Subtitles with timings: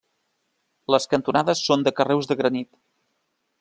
[0.95, 2.71] Les cantonades són de carreus de granit.